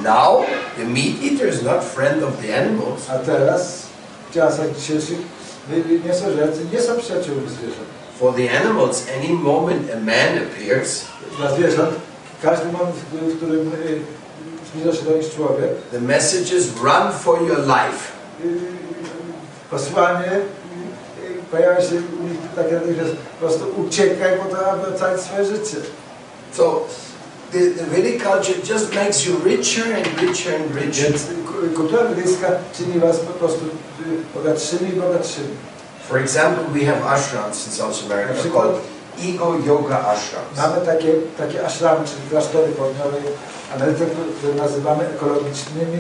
Now, 0.03 0.45
the 0.77 0.85
meat 0.85 1.23
eater 1.23 1.49
is 1.49 1.63
not 1.63 1.85
friend 1.85 2.23
of 2.23 2.31
the 2.43 2.57
animals. 2.57 3.11
A 3.11 3.19
teraz, 3.19 3.83
w 4.31 4.35
czasach 4.35 4.67
dzisiejszych, 4.77 5.19
my- 5.69 6.01
nie 6.73 6.81
są 6.83 6.97
przyjaciółmi 7.01 7.49
zwierząt. 7.49 7.89
For 8.19 8.35
the 8.35 8.61
animals, 8.61 9.05
any 9.19 9.29
moment 9.35 9.91
a 9.93 9.97
man 9.97 10.39
appears, 10.47 11.05
Dla 11.39 11.51
zwierząt, 11.55 11.91
każdy 12.43 12.67
moment, 12.73 12.97
w 12.97 13.33
w 13.33 13.37
którym 13.37 13.71
zbliża 14.73 14.99
się 14.99 15.05
do 15.05 15.17
nich 15.17 15.35
człowiek, 15.37 15.71
the 15.93 16.01
messages 16.01 16.65
run 16.83 17.13
for 17.23 17.43
your 17.43 17.59
life. 17.59 18.01
posłanie 19.71 20.33
y, 20.33 21.31
y, 21.31 21.43
pojawia 21.51 21.81
się 21.81 22.03
takie, 22.57 22.71
że 22.71 23.05
po 23.41 23.47
prostu 23.47 23.65
uciekaj 23.87 24.39
po 24.39 24.57
to, 24.57 24.67
aby 24.71 24.95
ocalić 24.95 25.21
swoje 25.23 25.45
życie. 25.45 25.77
So, 26.57 26.87
the, 27.53 27.59
the 27.71 27.85
Vedic 27.85 28.23
culture 28.23 28.55
just 28.65 28.95
makes 28.95 29.27
you 29.27 29.39
richer 29.45 29.85
and 29.97 30.07
richer 30.23 30.55
and 30.57 30.75
richer. 30.75 31.03
Więc 31.11 31.27
ku- 31.47 31.77
kultura 31.77 32.05
medyjska 32.05 32.49
czyni 32.77 32.99
was 33.01 33.17
po 33.19 33.33
prostu 33.33 33.65
y, 33.67 34.35
bogatszymi 34.35 34.89
i 34.91 35.01
bogatszymi. 35.01 35.49
For 36.09 36.19
example, 36.19 36.65
we 36.75 36.85
have 36.87 37.03
ashrams 37.07 37.67
in 37.67 37.73
South 37.73 38.05
America 38.11 38.49
called 38.53 38.77
ego 39.29 39.55
yoga 39.67 39.99
ashrams. 39.99 40.57
Mamy 40.57 40.87
takie, 40.87 41.13
takie 41.39 41.67
ashramy, 41.67 42.01
czyli 42.07 42.21
klasztory 42.31 42.73
południowej 42.73 43.23
Ameryce, 43.75 44.05
które 44.39 44.55
nazywamy 44.55 45.05
ekologicznymi 45.09 45.99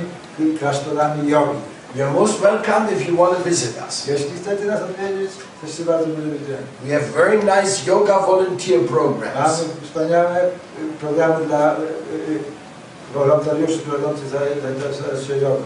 klasztorami 0.59 1.31
jogi. 1.31 1.59
You're 1.95 2.11
most 2.13 2.41
welcome 2.41 2.89
if 2.95 3.09
you 3.09 3.17
want 3.17 3.37
to 3.37 3.43
visit 3.43 3.77
us. 3.87 4.07
Jeśli 4.07 4.31
chcecie 4.37 4.65
nas 4.65 4.81
odwiedzić, 4.83 5.31
jesteście 5.63 5.85
bardzo 5.85 6.07
mile 6.07 6.39
widziani. 6.39 6.67
We 6.85 6.93
have 6.93 7.07
very 7.07 7.39
nice 7.39 7.87
yoga 7.87 8.19
volunteer 8.27 8.81
programs. 8.81 9.65
wspaniałe 9.83 10.45
y, 10.45 10.51
programy 11.01 11.47
dla 11.47 11.77
y, 11.77 11.79
y, 11.79 12.41
wolontariuszy 13.15 13.79
prowadzących 13.79 14.29
zajmujących 14.29 15.27
się 15.27 15.37
jogą. 15.37 15.63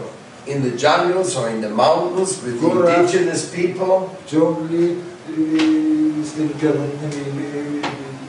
In 0.47 0.61
the 0.63 0.69
jungles 0.69 1.37
or 1.37 1.49
in 1.51 1.61
the 1.61 1.69
mountains 1.69 2.39
with 2.39 2.61
the 2.61 3.01
indigenous 3.01 3.45
people. 3.45 4.09
W 4.25 4.29
dżungli 4.31 4.95
y, 5.29 6.25
z 6.25 6.31
tymi 6.31 6.49
pierwotnymi 6.49 7.25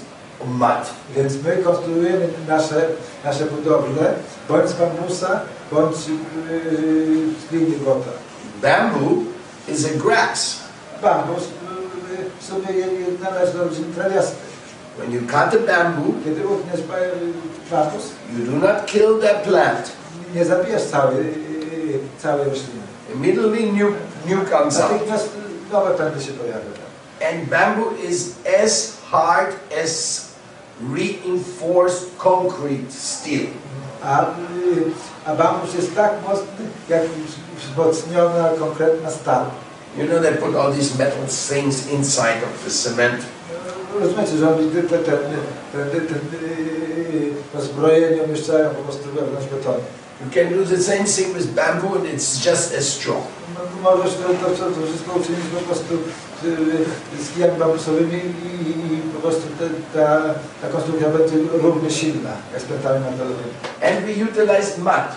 mud. 0.45 0.85
Więc 1.15 1.33
my 1.43 1.57
konstruujemy 1.57 2.27
nasze, 2.47 2.87
nasze 3.23 3.45
budowle 3.45 4.13
bądź 4.49 4.69
z 4.69 4.73
bambusa, 4.73 5.39
bądź 5.71 5.95
z 5.95 7.49
gliny 7.49 7.77
błota. 7.77 8.11
Bamboo 8.61 9.11
is 9.67 9.85
a 9.85 9.97
grass. 10.03 10.57
Bambus 11.01 11.43
w 12.39 12.45
sumie 12.45 12.85
należy 13.23 13.53
do 13.53 13.63
rodziny 13.63 13.93
trawiastej. 13.95 14.51
When 14.97 15.11
you 15.11 15.21
cut 15.21 15.33
a 15.61 15.67
bamboo, 15.67 16.13
Kiedy 16.25 16.47
utniesz 16.47 16.81
bambus, 17.71 18.03
you 18.37 18.45
do 18.51 18.67
not 18.67 18.85
kill 18.85 19.19
that 19.21 19.43
plant. 19.43 19.91
nie 20.35 20.45
zabijasz 20.45 20.83
całej, 20.83 21.25
całej 22.19 22.45
rośliny. 22.49 22.81
Immediately 23.13 23.71
new, 23.71 23.95
new 24.25 24.45
comes 24.49 24.79
out. 24.79 24.91
Natychmiast 24.91 25.29
nowe 25.71 25.97
pędy 25.97 26.21
się 26.21 26.31
pojawią. 26.31 26.71
And 27.31 27.49
bamboo 27.49 27.93
is 28.09 28.35
as 28.63 28.97
hard 29.11 29.55
as 29.83 30.21
reinforced 30.93 32.17
concrete 32.17 32.91
steel. 32.91 33.47
A, 34.03 34.25
a 35.25 35.35
bambus 35.35 35.73
jest 35.73 35.95
tak 35.95 36.11
mocny, 36.27 36.65
jak 36.89 37.01
wzmocniona 37.57 38.49
konkretna 38.59 39.11
stal. 39.11 39.45
You 39.97 40.07
know 40.07 40.21
they 40.21 40.33
put 40.33 40.55
all 40.55 40.73
these 40.73 40.97
metal 40.97 41.27
things 41.27 41.87
inside 41.87 42.43
of 42.43 42.63
the 42.63 42.71
cement. 42.71 43.21
Rozumiecie, 43.99 44.37
że 44.37 44.55
oni 44.55 44.71
te, 44.71 44.83
te, 44.83 44.97
ten, 44.97 45.17
ten, 45.71 45.89
ten, 45.89 46.07
ten, 46.07 46.19
yy, 46.41 47.33
to 47.53 47.61
zbrojenie 47.61 48.23
umieszczają 48.23 48.69
po 48.69 48.83
prostu 48.83 49.09
wewnątrz 49.11 49.47
betonu. 49.47 49.83
You 50.25 50.29
can 50.33 50.53
do 50.53 50.65
the 50.65 50.77
same 50.83 51.05
thing 51.05 51.33
with 51.33 51.55
bamboo 51.55 51.95
and 51.95 52.05
it's 52.05 52.45
just 52.45 52.73
as 52.77 52.85
strong. 52.89 53.23
Możesz 53.83 54.13
to, 54.13 54.23
to, 54.23 54.49
to, 54.57 54.65
to 54.71 54.87
wszystko 54.87 55.11
uczynić 55.19 55.45
po 55.55 55.61
prostu 55.61 55.93
yy, 56.43 57.23
z 57.25 57.33
kijami 57.33 57.59
bambusowymi 57.59 58.17
i, 58.17 58.69
i, 58.93 58.97
po 59.15 59.19
prostu 59.21 59.41
te, 59.59 59.65
ta, 59.99 60.21
ta 60.61 60.67
konstrukcja 60.67 61.09
będzie 61.09 61.35
równie 61.53 61.89
silna 61.91 62.29
jak 62.53 62.61
z 62.61 62.65
pętami 62.65 62.99
metalowymi. 62.99 63.51
And 63.87 63.99
we 64.05 64.13
utilized 64.29 64.77
mud, 64.77 65.07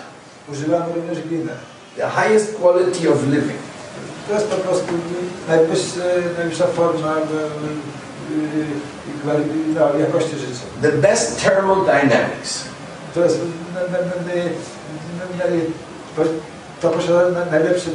Używamy 0.51 0.85
również 0.95 1.19
gliny. 1.27 1.51
the 1.97 2.09
highest 2.09 2.55
quality 2.55 3.09
of 3.13 3.23
living. 3.27 3.59
To 4.27 4.33
jest 4.33 4.47
po 4.47 4.55
prostu 4.55 4.93
najwyższa, 5.47 5.99
najwyższa 6.37 6.67
forma 6.67 7.15
kwali- 9.23 9.73
no, 9.75 9.99
jakości 9.99 10.35
życia. 10.39 10.65
The 10.81 10.91
best 10.91 11.43
thermodynamics. 11.43 12.63
To 13.13 13.23
jest 13.23 13.39
to 16.81 16.89
posiada 16.89 17.29
na- 17.29 17.45
najlepsze 17.45 17.89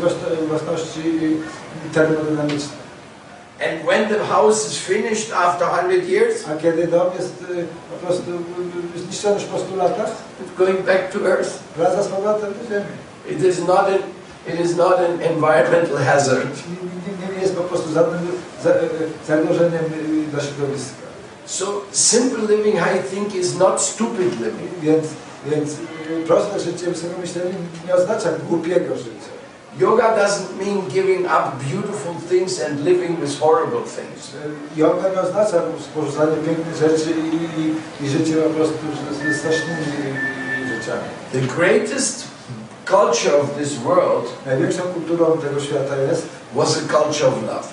własności 0.49 1.37
termodynamiczne. 1.94 2.80
And 3.70 3.82
when 3.87 4.08
the 4.08 4.25
house 4.25 4.66
is 4.72 4.78
finished 4.78 5.32
after 5.32 5.68
100 5.68 6.08
years, 6.08 6.44
A 6.49 6.62
kiedy 6.62 6.87
dom 6.87 7.06
jest 7.18 7.32
po 7.90 8.06
prostu 8.06 8.30
zniszczony 8.96 9.34
już 9.34 9.44
po 9.44 9.58
100 9.58 9.76
latach, 9.76 10.10
it's 10.42 10.58
going 10.58 10.80
back 10.87 11.12
to 11.12 11.18
earth. 11.28 11.50
wraca 11.76 12.02
z 12.02 12.08
powrotem 12.08 12.52
do 12.62 12.68
ziemi. 12.68 12.87
It 13.28 13.44
is 13.44 13.58
not 13.66 13.78
an, 13.87 13.99
it 14.54 14.60
is 14.60 14.76
not 14.76 14.94
an 14.99 15.20
environmental 15.22 15.96
hazard. 15.99 16.49
Nie, 17.34 17.40
jest 17.42 17.56
po 17.56 17.62
prostu 17.62 17.92
żadnym 17.92 18.20
zagrożeniem 19.28 19.84
dla 20.30 20.40
środowiska. 20.42 21.00
So 21.46 21.66
simple 21.92 22.56
living, 22.56 22.76
I 22.76 23.14
think, 23.14 23.34
is 23.34 23.58
not 23.58 23.82
stupid 23.82 24.32
living. 24.40 24.70
Więc, 24.82 25.04
więc 25.46 25.70
proste 26.26 26.61
życie, 26.61 26.87
wysoko 26.87 27.21
myślenie 27.21 27.55
nie 27.87 27.95
oznacza 27.95 28.29
głupiego 28.49 28.97
życia. 28.97 29.31
Yoga 29.79 30.17
doesn't 30.17 30.57
mean 30.59 30.88
giving 30.88 31.26
up 31.26 31.52
beautiful 31.71 32.14
things 32.29 32.61
and 32.61 32.85
living 32.85 33.21
with 33.21 33.38
horrible 33.38 33.83
things. 33.83 34.33
Yoga 34.76 35.09
nie 35.09 35.21
oznacza 35.21 35.62
sporzucanie 35.81 36.37
pięknych 36.37 36.76
rzeczy 36.76 37.11
i, 37.11 38.05
i, 38.05 38.09
życie 38.09 38.35
po 38.37 38.50
prostu 38.50 38.79
ze 39.25 39.35
strasznymi 39.35 39.85
rzeczami. 40.69 41.09
The 41.33 41.40
greatest 41.57 42.25
culture 42.85 43.40
of 43.40 43.57
this 43.59 43.75
world 43.75 44.26
Największą 44.47 44.83
kulturą 44.83 45.38
tego 45.38 45.61
świata 45.61 45.97
jest, 45.97 46.26
was 46.55 46.79
a 46.79 46.81
culture 46.93 47.29
of 47.29 47.43
love. 47.43 47.69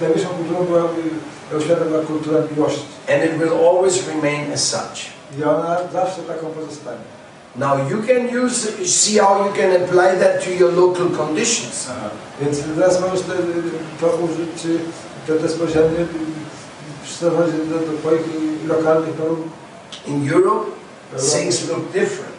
największą 0.00 0.28
kulturą 0.28 0.64
była, 0.64 0.82
tego 1.50 1.60
świata 1.64 1.84
była 1.84 2.02
kultura 2.02 2.38
miłości. 2.56 2.84
And 3.08 3.24
it 3.24 3.38
will 3.38 3.52
always 3.68 4.08
remain 4.08 4.52
as 4.52 4.68
such. 4.68 5.15
I 5.38 5.44
ona 5.44 5.78
zawsze 5.92 6.22
taką 6.22 6.46
pozostanie. 6.46 7.04
Now 7.56 7.90
you 7.90 8.02
can 8.02 8.28
use, 8.28 8.68
see 8.84 9.18
how 9.18 9.46
you 9.46 9.52
can 9.52 9.72
apply 9.72 10.16
that 10.20 10.44
to 10.44 10.50
your 10.50 10.72
local 10.72 11.08
conditions. 11.10 11.88
Więc 12.40 12.58
teraz 12.76 13.00
możesz 13.00 13.20
te, 13.20 13.32
to 14.00 14.06
użyć, 14.06 14.48
czy 15.26 15.48
spojrzenie 15.48 16.00
y, 16.00 16.06
przystosować 17.04 17.46
do, 17.52 17.92
do 17.92 17.98
Twoich 17.98 18.20
lokalnych 18.68 19.16
warunków. 19.16 19.52
In 20.06 20.32
Europe, 20.32 20.70
things 21.32 21.68
look 21.68 21.92
different. 21.92 22.36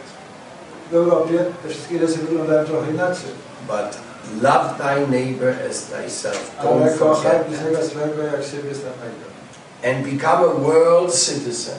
W 0.90 0.94
Europie 0.94 1.44
te 1.62 1.68
wszystkie 1.68 1.98
rzeczy 1.98 2.18
wyglądają 2.18 2.64
trochę 2.64 2.90
inaczej. 2.90 3.30
But 3.66 3.98
love 4.42 4.74
thy 4.78 5.06
neighbor 5.10 5.54
as 5.70 5.82
thyself. 5.82 6.50
Ale 6.58 6.90
kochaj 6.98 7.36
bliźniego 7.48 7.86
swego 7.86 8.22
jak 8.22 8.44
siebie 8.44 8.74
samego. 8.74 9.37
And 9.84 10.04
become 10.04 10.44
a 10.44 10.54
world 10.54 11.14
citizen. 11.14 11.74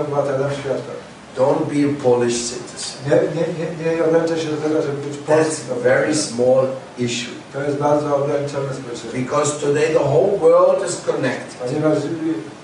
Obywatelem 0.00 0.52
świata. 0.52 0.92
Don't 1.36 1.68
be 1.68 1.84
a 1.84 2.02
Polish 2.02 2.34
citizen. 2.50 2.96
Nie, 3.06 3.16
nie, 3.34 3.46
nie, 3.58 3.96
nie 3.96 4.04
ograniczaj 4.04 4.38
się 4.38 4.48
do 4.48 4.56
tego, 4.56 4.82
żeby 4.82 4.96
być 4.96 5.18
That's 5.18 5.26
polskim 5.26 5.72
a 5.72 5.80
very 5.82 6.14
small 6.14 6.66
issue. 6.98 7.30
To 7.52 7.62
jest 7.62 7.76
bardzo 7.76 8.16
ograniczone 8.16 8.74
społeczeństwo. 8.74 9.12
because 9.12 9.60
today 9.60 9.94
the 9.94 10.04
whole 10.04 10.38
world 10.38 10.88
is 10.88 11.00
connected. 11.06 11.54
Ponieważ 11.66 11.98
y, 11.98 12.06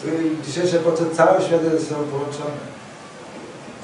y, 0.08 0.30
w 0.42 0.46
dzisiejszej 0.46 0.80
epoce 0.80 1.04
cały 1.16 1.42
świat 1.42 1.64
jest 1.64 1.80
ze 1.80 1.86
sobą 1.88 2.04
połączony. 2.04 2.60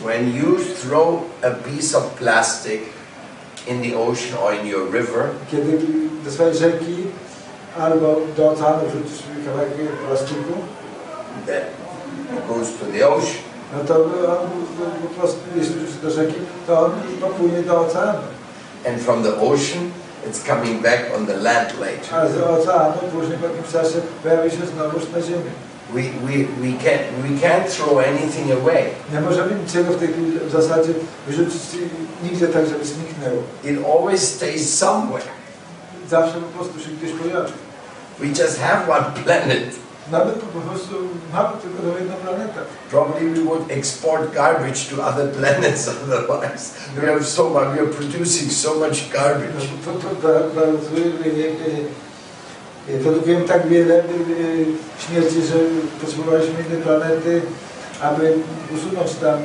When 0.04 0.37
you 0.37 0.56
throw 0.82 1.20
a 1.42 1.50
piece 1.50 1.99
of 1.99 2.04
plastic 2.04 2.80
in 3.66 3.82
the 3.82 3.99
ocean 3.99 4.38
or 4.42 4.54
in 4.54 4.66
your 4.66 4.92
river, 4.92 5.25
Kiedy 5.50 5.78
do 6.25 6.30
swojej 6.30 6.54
rzeki 6.56 6.96
albo 7.79 8.21
do 8.37 8.50
oceanu 8.50 8.83
kawałek 9.47 9.71
plastiku, 10.09 10.55
that 11.47 11.65
goes 12.49 12.69
to 12.79 12.87
the 12.93 13.09
ocean. 13.09 13.50
no 13.73 13.85
to 13.85 13.95
on 14.05 14.50
po 15.03 15.21
prostu, 15.21 15.41
jeśli 15.57 15.75
do 16.03 16.11
rzeki, 16.11 16.35
to 16.67 16.81
on 16.87 16.93
popłynie 17.21 17.62
do 17.62 17.81
oceanu. 17.81 18.19
And 18.89 19.03
from 19.03 19.23
the 19.23 19.37
ocean, 19.41 19.91
it's 20.29 20.43
coming 20.47 20.83
back 20.83 21.00
on 21.17 21.27
the 21.27 21.37
land 21.37 21.81
later. 21.81 22.15
A 22.15 22.29
z 22.29 22.37
oceanu 22.37 22.99
później 23.12 23.39
po 23.39 23.47
jakimś 23.47 23.73
czasie 23.73 24.00
pojawi 24.23 24.50
się 24.50 24.67
znowuż 24.67 25.03
na 25.15 25.21
ziemi. 25.23 25.50
We, 25.95 26.03
we, 26.03 26.45
we, 26.62 26.79
can't, 26.79 27.05
we 27.23 27.31
can't 27.47 27.69
throw 27.69 27.99
anything 27.99 28.53
away. 28.53 28.85
Nie 29.12 29.21
możemy 29.21 29.55
niczego 29.55 29.93
w 29.93 29.97
tej 29.97 30.09
w 30.47 30.50
zasadzie 30.50 30.93
wyrzucić 31.27 31.62
nigdzie 32.23 32.49
tak, 32.49 32.67
żeby 32.67 32.85
zniknęło. 32.85 33.43
It 33.65 33.79
always 33.87 34.35
stays 34.35 34.79
somewhere. 34.79 35.39
Zawsze 36.11 36.35
po 36.35 36.59
prostu 36.59 36.81
się 36.81 36.90
gdzieś 36.90 37.12
pojawi. 37.12 37.52
We 38.19 38.26
just 38.26 38.59
have 38.61 38.88
one 38.88 39.25
planet. 39.25 39.64
Nawet 40.12 40.35
po 40.35 40.61
prostu 40.61 40.95
mamy 41.33 41.49
tylko 41.62 41.99
jedną 41.99 42.14
planetę. 42.14 42.61
Probably 42.90 43.31
we 43.31 43.45
would 43.45 43.71
export 43.71 44.35
garbage 44.35 44.81
to 44.90 45.07
other 45.07 45.29
planets 45.33 45.88
otherwise. 46.05 46.73
We 46.97 47.07
have 47.07 47.25
so 47.25 47.49
much, 47.49 47.69
we 47.75 47.81
are 47.81 47.87
producing 47.87 48.52
so 48.52 48.75
much 48.75 49.11
garbage. 49.12 49.69
To, 49.85 49.93
to, 49.93 49.99
to, 49.99 50.40
to, 50.55 50.71
Produkujemy 53.02 53.45
tak 53.45 53.69
wiele 53.69 54.05
śmierci, 54.99 55.43
że 55.43 55.55
potrzebowaliśmy 56.00 56.55
innej 56.67 56.83
planety, 56.83 57.43
aby 58.02 58.35
usunąć 58.75 59.11
tam 59.14 59.38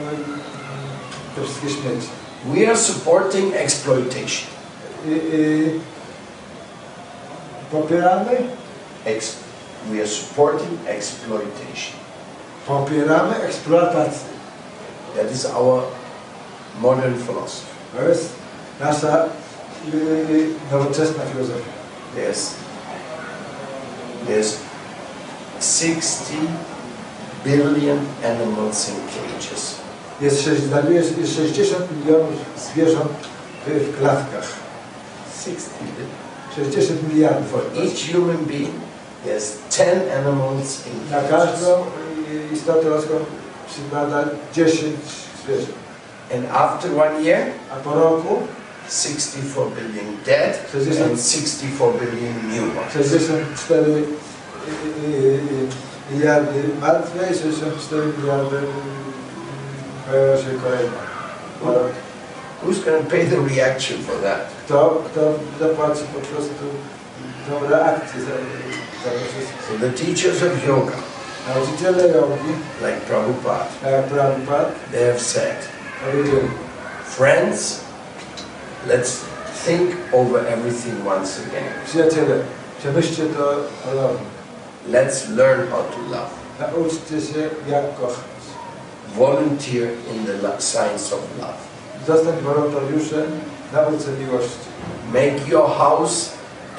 te 1.35 1.43
wszystkie 1.43 1.69
śmierci. 1.69 2.07
We 2.45 2.67
are 2.67 2.77
supporting 2.77 3.55
exploitation. 3.55 4.47
Popieramy, 7.81 8.37
Ex- 9.05 9.35
we 9.91 9.99
are 10.01 10.07
supporting 10.07 10.79
exploitation. 10.87 11.93
popieramy 12.67 13.35
eksploatację. 13.43 14.29
That 15.15 15.31
is 15.31 15.45
our 15.45 15.83
modern 16.81 17.15
philosophy. 17.25 17.71
To 17.97 18.03
jest 18.09 18.29
nasza 18.79 19.25
y, 19.93 19.97
y, 19.97 20.49
nowoczesna 20.71 21.23
filozofia. 21.33 21.71
There's, 22.15 22.49
there's 24.27 24.53
60 25.59 26.39
billion 27.45 27.99
animals 28.25 28.89
in 28.89 28.95
cages. 28.95 29.75
Jest, 30.21 30.41
sześć- 30.41 30.63
znajduje 30.63 31.03
się 31.03 31.21
jest 31.21 31.35
60 31.35 31.85
milionów 31.91 32.35
zwierząt 32.57 33.11
w 33.67 33.97
klatkach. 33.99 34.47
60 35.43 35.69
billion. 35.81 36.24
60 36.55 37.13
miliardów. 37.13 37.47
For 37.51 37.61
each 37.83 38.15
human 38.15 38.37
being, 38.45 38.73
there's 39.25 39.47
10 39.69 39.87
animals 40.19 40.87
in 40.87 41.11
Na 41.11 41.21
każdą 41.21 41.83
istotę 42.53 42.89
ludzką 42.89 43.13
przypada 43.69 44.25
10 44.53 44.81
zwierząt. 45.45 45.69
And 46.35 46.45
after 46.53 46.91
one 46.91 47.21
year, 47.23 47.41
A 47.71 47.75
po 47.75 47.93
roku 47.93 48.37
64 48.89 49.69
billion 49.75 50.05
dead 50.25 50.59
Sześćdziesiąt- 50.73 51.09
and 51.11 51.19
64 51.21 51.93
billion 51.99 52.33
new 52.49 52.77
ones. 52.77 52.93
64 52.93 53.81
y, 53.91 53.93
y, 53.93 55.07
y, 55.07 55.67
miliardy 56.11 56.63
martwe 56.81 57.19
i 57.31 57.35
64 57.35 58.03
miliardy 58.17 58.57
pojawią 60.11 60.37
się 60.37 60.49
kolejne. 60.63 61.05
Who's 62.65 62.79
going 62.79 63.03
to 63.03 63.09
pay 63.09 63.25
the 63.25 63.39
reaction 63.39 64.01
for 64.01 64.17
that? 64.21 64.49
Kto, 64.65 65.03
kto 65.05 65.39
zapłaci 65.59 66.03
po 66.13 66.19
prostu 66.19 66.65
tą 67.49 67.67
reakcję 67.69 68.21
za, 68.21 68.35
za 69.03 69.09
to 69.11 69.25
wszystko? 69.31 69.57
So 69.69 69.77
the 69.79 70.05
teachers 70.05 70.43
of 70.43 70.67
yoga, 70.67 70.97
Nauczyciele 71.47 72.07
jogi, 72.07 72.53
like 72.81 72.99
Prabhupada, 73.07 73.67
jak 73.91 74.05
Prabhupada, 74.05 74.71
they 74.91 75.05
have 75.05 75.19
said, 75.21 75.55
powiedzieli, 76.05 76.49
friends, 77.05 77.83
let's 78.87 79.25
think 79.65 79.95
over 80.13 80.47
everything 80.47 81.05
once 81.07 81.39
again. 81.47 81.73
przyjaciele, 81.85 82.39
przemyślcie 82.79 83.23
to 83.25 83.55
ponownie. 83.83 84.25
Let's 84.89 85.29
learn 85.29 85.69
how 85.69 85.83
to 85.83 85.99
love. 86.11 86.29
Nauczcie 86.59 87.21
się 87.21 87.49
jak 87.69 87.95
kochać. 87.99 88.25
Volunteer 89.15 89.89
in 90.15 90.25
the 90.25 90.61
science 90.61 91.15
of 91.15 91.21
love. 91.39 91.74
Zostań 92.07 92.33
wolontariuszem 92.43 93.25
nauce 93.73 94.07
miłości. 94.11 94.65
Make 95.13 95.47
your 95.47 95.69
house 95.77 96.29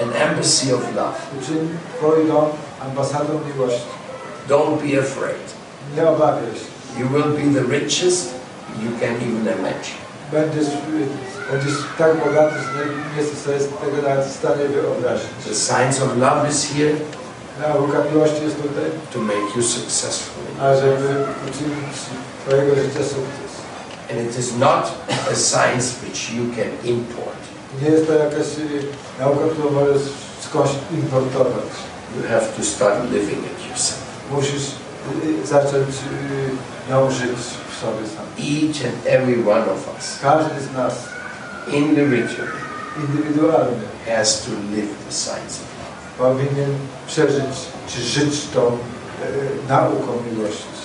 an 0.02 0.08
embassy 0.28 0.74
of 0.74 0.80
love. 0.96 1.18
Uczyń 1.40 1.68
Twój 1.98 2.26
dom 2.28 2.46
ambasadą 2.86 3.40
miłości. 3.54 3.86
Don't 4.48 4.76
be 4.82 5.00
afraid. 5.00 5.46
Nie 5.96 6.08
obawiaj 6.08 6.52
się. 6.54 7.00
You 7.00 7.08
will 7.08 7.32
be 7.38 7.60
the 7.60 7.66
richest 7.78 8.34
you 8.82 8.90
can 9.00 9.10
even 9.16 9.42
imagine. 9.58 10.00
Będziesz, 10.32 10.68
będziesz 11.52 11.74
tak 11.98 12.16
bogaty, 12.24 12.54
że 12.54 12.86
nie 12.86 13.22
jesteś 13.22 13.38
sobie 13.38 13.58
tego 13.84 14.08
nawet 14.08 14.26
w 14.26 14.36
stanie 14.36 14.64
wyobrazić. 14.68 15.28
The 15.48 15.54
science 15.54 16.04
of 16.04 16.16
love 16.16 16.50
is 16.50 16.66
here 16.72 16.94
Nauka 17.62 17.98
miłości 18.12 18.42
jest 18.44 18.56
tutaj, 18.56 18.84
to 19.12 19.18
make 19.18 19.56
you 19.56 19.62
successful. 19.62 20.42
a 20.60 20.74
żeby 20.74 21.08
uczynić 21.48 21.96
Twojego 22.46 22.74
życia 22.74 23.02
sukces. 23.14 23.45
And 24.10 24.20
it 24.20 24.38
is 24.38 24.56
not 24.58 24.84
a 25.32 25.34
science 25.34 25.94
which 26.02 26.30
you 26.30 26.44
can 26.56 26.70
import. 26.84 27.36
Nie 27.82 27.88
jest 27.88 28.06
to 28.06 28.12
jakaś 28.12 28.46
y, 28.58 28.82
nauka, 29.20 29.44
którą 29.52 29.70
możesz 29.70 30.02
skądś 30.40 30.70
importować. 30.92 31.72
You 32.16 32.28
have 32.28 32.46
to 32.56 32.64
start 32.64 33.10
living 33.12 33.38
it 33.46 33.68
yourself. 33.70 34.00
Musisz 34.32 34.66
y, 35.42 35.46
zacząć 35.46 35.88
y, 36.88 36.90
ją 36.90 37.10
żyć 37.10 37.38
w 37.70 37.80
sobie 37.80 38.06
sam. 38.16 38.26
Each 38.38 38.78
and 38.94 39.06
every 39.06 39.50
one 39.50 39.62
of 39.72 39.94
us 39.96 40.18
Każdy 40.22 40.60
z 40.60 40.72
nas 40.76 40.94
individually 41.72 42.52
indywidualnie 42.98 43.86
has 44.06 44.42
to 44.44 44.50
live 44.50 44.88
the 45.08 45.12
science 45.12 45.60
of 45.62 45.66
love. 45.78 46.18
powinien 46.18 46.70
przeżyć 47.06 47.54
czy 47.88 48.00
żyć 48.02 48.46
tą 48.54 48.66
y, 48.66 49.68
nauką 49.68 50.06
miłości. 50.32 50.75